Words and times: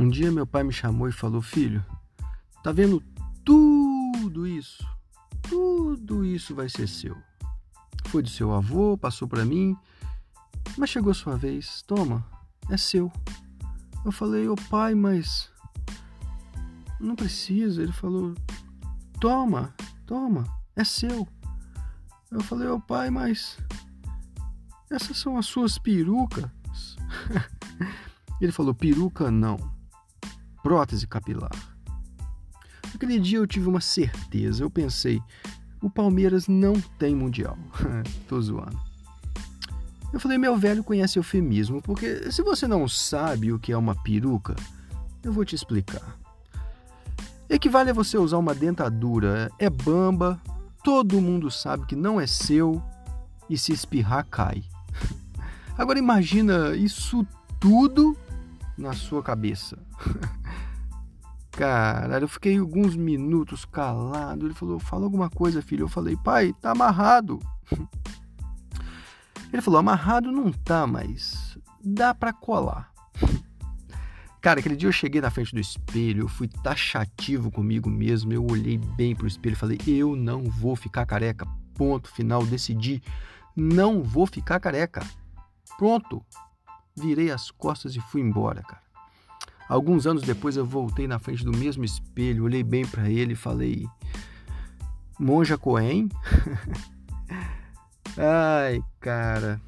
Um 0.00 0.08
dia 0.08 0.32
meu 0.32 0.46
pai 0.46 0.64
me 0.64 0.72
chamou 0.72 1.10
e 1.10 1.12
falou: 1.12 1.42
Filho, 1.42 1.84
tá 2.62 2.72
vendo 2.72 3.02
tudo 3.44 4.46
isso? 4.46 4.82
Tudo 5.42 6.24
isso 6.24 6.54
vai 6.54 6.70
ser 6.70 6.88
seu. 6.88 7.14
Foi 8.06 8.22
do 8.22 8.30
seu 8.30 8.50
avô, 8.50 8.96
passou 8.96 9.28
para 9.28 9.44
mim, 9.44 9.76
mas 10.78 10.88
chegou 10.88 11.12
sua 11.12 11.36
vez. 11.36 11.82
Toma, 11.82 12.26
é 12.70 12.78
seu. 12.78 13.12
Eu 14.02 14.10
falei: 14.10 14.48
Ô 14.48 14.56
pai, 14.70 14.94
mas. 14.94 15.52
Não 16.98 17.14
precisa. 17.14 17.82
Ele 17.82 17.92
falou: 17.92 18.34
Toma, 19.20 19.74
toma, 20.06 20.46
é 20.74 20.82
seu. 20.82 21.28
Eu 22.30 22.40
falei: 22.40 22.68
Ô 22.68 22.80
pai, 22.80 23.10
mas. 23.10 23.58
Essas 24.90 25.18
são 25.18 25.36
as 25.36 25.44
suas 25.44 25.76
perucas. 25.76 26.48
Ele 28.40 28.50
falou: 28.50 28.74
Peruca 28.74 29.30
não 29.30 29.78
prótese 30.62 31.06
capilar. 31.06 31.50
Aquele 32.94 33.18
dia 33.18 33.38
eu 33.38 33.46
tive 33.46 33.68
uma 33.68 33.80
certeza, 33.80 34.62
eu 34.62 34.70
pensei, 34.70 35.20
o 35.80 35.88
Palmeiras 35.88 36.48
não 36.48 36.74
tem 36.98 37.14
mundial. 37.14 37.56
Tô 38.28 38.40
zoando. 38.40 38.78
Eu 40.12 40.18
falei, 40.18 40.38
meu 40.38 40.56
velho 40.56 40.82
conhece 40.82 41.18
eufemismo, 41.18 41.80
porque 41.80 42.30
se 42.32 42.42
você 42.42 42.66
não 42.66 42.88
sabe 42.88 43.52
o 43.52 43.58
que 43.58 43.72
é 43.72 43.76
uma 43.76 43.94
peruca, 43.94 44.56
eu 45.22 45.32
vou 45.32 45.44
te 45.44 45.54
explicar. 45.54 46.18
Equivale 47.48 47.90
a 47.90 47.94
você 47.94 48.18
usar 48.18 48.38
uma 48.38 48.54
dentadura, 48.54 49.50
é 49.58 49.70
bamba, 49.70 50.40
todo 50.82 51.20
mundo 51.20 51.50
sabe 51.50 51.86
que 51.86 51.96
não 51.96 52.20
é 52.20 52.26
seu 52.26 52.82
e 53.48 53.56
se 53.56 53.72
espirrar 53.72 54.26
cai. 54.28 54.64
Agora 55.78 55.98
imagina 55.98 56.74
isso 56.76 57.26
tudo 57.58 58.16
na 58.76 58.92
sua 58.92 59.22
cabeça. 59.22 59.78
Cara, 61.60 62.20
eu 62.20 62.26
fiquei 62.26 62.56
alguns 62.56 62.96
minutos 62.96 63.66
calado. 63.66 64.46
Ele 64.46 64.54
falou: 64.54 64.80
Fala 64.80 65.04
alguma 65.04 65.28
coisa, 65.28 65.60
filho. 65.60 65.84
Eu 65.84 65.88
falei: 65.90 66.16
Pai, 66.16 66.54
tá 66.58 66.70
amarrado. 66.70 67.38
Ele 69.52 69.60
falou: 69.60 69.78
Amarrado 69.78 70.32
não 70.32 70.50
tá, 70.50 70.86
mas 70.86 71.58
dá 71.84 72.14
para 72.14 72.32
colar. 72.32 72.90
Cara, 74.40 74.60
aquele 74.60 74.74
dia 74.74 74.88
eu 74.88 74.92
cheguei 74.92 75.20
na 75.20 75.28
frente 75.28 75.54
do 75.54 75.60
espelho, 75.60 76.22
eu 76.22 76.28
fui 76.28 76.48
taxativo 76.48 77.50
comigo 77.50 77.90
mesmo. 77.90 78.32
Eu 78.32 78.46
olhei 78.46 78.78
bem 78.78 79.14
pro 79.14 79.26
espelho 79.26 79.52
e 79.52 79.56
falei: 79.56 79.78
Eu 79.86 80.16
não 80.16 80.44
vou 80.44 80.74
ficar 80.74 81.04
careca. 81.04 81.46
Ponto 81.74 82.08
final, 82.10 82.42
decidi. 82.46 83.02
Não 83.54 84.02
vou 84.02 84.26
ficar 84.26 84.60
careca. 84.60 85.06
Pronto. 85.76 86.24
Virei 86.96 87.30
as 87.30 87.50
costas 87.50 87.94
e 87.94 88.00
fui 88.00 88.22
embora, 88.22 88.62
cara. 88.62 88.89
Alguns 89.70 90.04
anos 90.04 90.24
depois 90.24 90.56
eu 90.56 90.66
voltei 90.66 91.06
na 91.06 91.20
frente 91.20 91.44
do 91.44 91.56
mesmo 91.56 91.84
espelho, 91.84 92.42
olhei 92.42 92.64
bem 92.64 92.84
para 92.84 93.08
ele 93.08 93.34
e 93.34 93.36
falei: 93.36 93.86
Monja 95.16 95.56
Cohen? 95.56 96.08
Ai, 98.18 98.82
cara. 98.98 99.60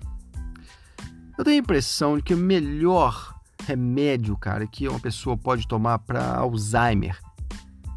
Eu 1.38 1.44
tenho 1.44 1.56
a 1.56 1.60
impressão 1.60 2.16
de 2.16 2.22
que 2.24 2.34
o 2.34 2.36
melhor 2.36 3.38
remédio, 3.64 4.36
cara, 4.36 4.66
que 4.66 4.88
uma 4.88 4.98
pessoa 4.98 5.36
pode 5.36 5.68
tomar 5.68 6.00
para 6.00 6.34
Alzheimer 6.34 7.16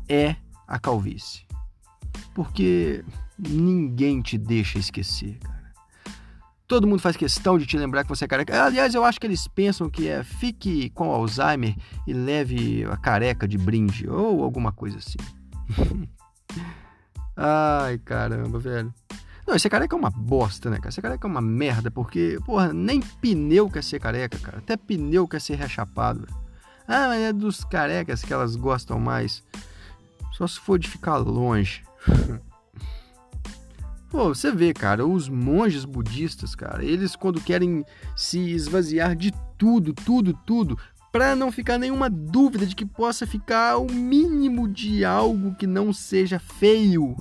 é 0.07 0.35
a 0.67 0.77
calvície. 0.77 1.43
Porque 2.35 3.03
ninguém 3.35 4.21
te 4.21 4.37
deixa 4.37 4.77
esquecer, 4.77 5.39
cara. 5.39 5.54
Todo 6.67 6.87
mundo 6.87 6.99
faz 6.99 7.15
questão 7.15 7.59
de 7.59 7.65
te 7.65 7.77
lembrar 7.77 8.03
que 8.03 8.09
você 8.09 8.25
é 8.25 8.27
careca. 8.27 8.65
Aliás, 8.65 8.95
eu 8.95 9.03
acho 9.03 9.19
que 9.19 9.27
eles 9.27 9.47
pensam 9.47 9.89
que 9.89 10.07
é 10.07 10.23
fique 10.23 10.89
com 10.89 11.11
Alzheimer 11.11 11.75
e 12.07 12.13
leve 12.13 12.83
a 12.85 12.97
careca 12.97 13.47
de 13.47 13.57
brinde 13.57 14.09
ou 14.09 14.43
alguma 14.43 14.71
coisa 14.71 14.97
assim. 14.97 15.17
Ai, 17.37 17.99
caramba, 17.99 18.57
velho. 18.57 18.91
Não, 19.47 19.55
esse 19.55 19.69
careca 19.69 19.95
é 19.95 19.99
uma 19.99 20.09
bosta, 20.09 20.71
né, 20.71 20.77
cara? 20.77 20.89
Esse 20.89 21.01
careca 21.01 21.27
é 21.27 21.29
uma 21.29 21.41
merda, 21.41 21.91
porque, 21.91 22.39
porra, 22.43 22.73
nem 22.73 22.99
pneu 22.99 23.69
quer 23.69 23.83
ser 23.83 23.99
careca, 23.99 24.39
cara. 24.39 24.57
Até 24.57 24.75
pneu 24.75 25.27
quer 25.27 25.39
ser 25.39 25.55
rechapado. 25.55 26.27
Ah, 26.87 27.09
mas 27.09 27.21
é 27.21 27.33
dos 27.33 27.63
carecas 27.63 28.23
que 28.23 28.33
elas 28.33 28.55
gostam 28.55 28.99
mais. 28.99 29.43
Só 30.33 30.47
se 30.47 30.59
for 30.59 30.79
de 30.79 30.87
ficar 30.87 31.17
longe. 31.17 31.83
Pô, 34.15 34.29
você 34.29 34.49
vê, 34.49 34.73
cara, 34.73 35.05
os 35.05 35.27
monges 35.27 35.83
budistas, 35.83 36.55
cara, 36.55 36.85
eles 36.85 37.17
quando 37.17 37.41
querem 37.41 37.83
se 38.15 38.39
esvaziar 38.39 39.13
de 39.13 39.33
tudo, 39.57 39.93
tudo, 39.93 40.33
tudo, 40.33 40.79
para 41.11 41.35
não 41.35 41.51
ficar 41.51 41.77
nenhuma 41.77 42.09
dúvida 42.09 42.65
de 42.65 42.77
que 42.77 42.85
possa 42.85 43.27
ficar 43.27 43.75
o 43.75 43.91
mínimo 43.91 44.69
de 44.69 45.03
algo 45.03 45.53
que 45.55 45.67
não 45.67 45.91
seja 45.91 46.39
feio, 46.39 47.13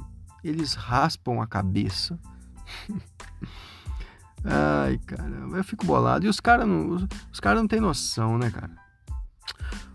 eles 0.44 0.75
raspam 0.75 1.41
a 1.41 1.49
cabeça. 1.49 2.16
Ai, 4.44 4.97
caramba, 5.04 5.56
eu 5.56 5.65
fico 5.65 5.84
bolado. 5.84 6.25
E 6.25 6.28
os 6.28 6.38
caras 6.38 6.69
não, 6.69 7.09
os 7.33 7.41
cara 7.41 7.56
não 7.56 7.66
têm 7.66 7.81
noção, 7.81 8.38
né, 8.38 8.53
cara? 8.53 8.71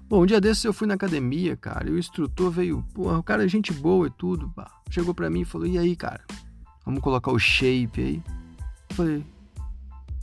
Bom, 0.10 0.24
um 0.24 0.26
dia 0.26 0.42
desses 0.42 0.66
eu 0.66 0.74
fui 0.74 0.86
na 0.86 0.96
academia, 0.96 1.56
cara, 1.56 1.90
e 1.90 1.94
o 1.94 1.98
instrutor 1.98 2.52
veio, 2.52 2.84
porra, 2.94 3.20
o 3.20 3.24
cara 3.24 3.46
é 3.46 3.48
gente 3.48 3.72
boa 3.72 4.08
e 4.08 4.12
tudo, 4.12 4.50
pá. 4.50 4.70
Chegou 4.90 5.14
pra 5.14 5.30
mim 5.30 5.42
e 5.42 5.46
falou: 5.46 5.66
"E 5.66 5.78
aí, 5.78 5.96
cara? 5.96 6.26
Vamos 6.90 7.04
colocar 7.04 7.32
o 7.32 7.38
shape 7.38 8.02
aí. 8.02 8.24
Falei, 8.94 9.24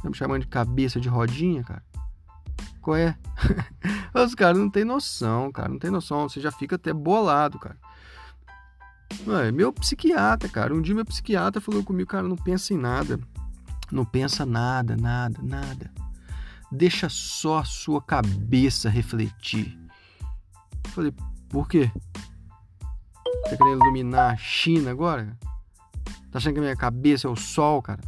tá 0.02 0.10
me 0.10 0.16
chamando 0.16 0.40
de 0.40 0.48
cabeça 0.48 1.00
de 1.00 1.08
rodinha, 1.08 1.62
cara? 1.62 1.80
Qual 2.82 2.96
é? 2.96 3.16
Os 4.12 4.34
caras 4.34 4.58
não 4.58 4.68
tem 4.68 4.84
noção, 4.84 5.52
cara, 5.52 5.68
não 5.68 5.78
tem 5.78 5.92
noção. 5.92 6.28
Você 6.28 6.40
já 6.40 6.50
fica 6.50 6.74
até 6.74 6.92
bolado, 6.92 7.56
cara. 7.60 7.76
Ué, 9.28 9.52
meu 9.52 9.72
psiquiatra, 9.72 10.48
cara. 10.48 10.74
Um 10.74 10.82
dia 10.82 10.92
meu 10.92 11.04
psiquiatra 11.04 11.60
falou 11.60 11.84
comigo, 11.84 12.10
cara, 12.10 12.26
não 12.26 12.34
pensa 12.36 12.74
em 12.74 12.78
nada. 12.78 13.20
Não 13.92 14.04
pensa 14.04 14.44
nada, 14.44 14.96
nada, 14.96 15.40
nada. 15.40 15.92
Deixa 16.72 17.08
só 17.08 17.58
a 17.58 17.64
sua 17.64 18.02
cabeça 18.02 18.90
refletir. 18.90 19.78
Falei, 20.88 21.14
por 21.48 21.68
quê? 21.68 21.88
Tá 23.44 23.56
querendo 23.56 23.84
iluminar 23.84 24.34
a 24.34 24.36
China 24.36 24.90
agora? 24.90 25.38
Tá 26.36 26.38
achando 26.38 26.52
que 26.52 26.58
a 26.58 26.62
minha 26.64 26.76
cabeça 26.76 27.26
é 27.26 27.30
o 27.30 27.34
sol, 27.34 27.80
cara? 27.80 28.02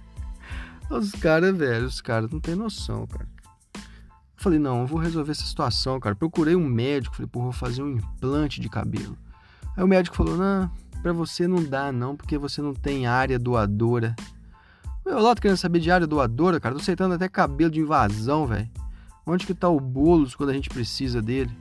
os 0.88 1.12
caras, 1.12 1.54
velho, 1.54 1.84
os 1.84 2.00
caras 2.00 2.30
não 2.30 2.40
tem 2.40 2.54
noção, 2.54 3.06
cara. 3.06 3.28
Falei, 4.38 4.58
não, 4.58 4.80
eu 4.80 4.86
vou 4.86 4.98
resolver 4.98 5.32
essa 5.32 5.44
situação, 5.44 6.00
cara. 6.00 6.16
Procurei 6.16 6.56
um 6.56 6.64
médico, 6.64 7.14
falei, 7.14 7.28
pô, 7.30 7.42
vou 7.42 7.52
fazer 7.52 7.82
um 7.82 7.90
implante 7.90 8.58
de 8.58 8.70
cabelo. 8.70 9.18
Aí 9.76 9.84
o 9.84 9.86
médico 9.86 10.16
falou, 10.16 10.34
não, 10.34 10.70
pra 11.02 11.12
você 11.12 11.46
não 11.46 11.62
dá, 11.62 11.92
não, 11.92 12.16
porque 12.16 12.38
você 12.38 12.62
não 12.62 12.72
tem 12.72 13.06
área 13.06 13.38
doadora. 13.38 14.16
Eu 15.04 15.20
lá 15.20 15.34
tô 15.34 15.42
querendo 15.42 15.58
saber 15.58 15.80
de 15.80 15.90
área 15.90 16.06
doadora, 16.06 16.58
cara. 16.58 16.74
Tô 16.74 16.80
aceitando 16.80 17.16
até 17.16 17.28
cabelo 17.28 17.70
de 17.70 17.80
invasão, 17.80 18.46
velho. 18.46 18.70
Onde 19.26 19.44
que 19.44 19.52
tá 19.52 19.68
o 19.68 19.78
Boulos 19.78 20.34
quando 20.34 20.48
a 20.48 20.54
gente 20.54 20.70
precisa 20.70 21.20
dele? 21.20 21.54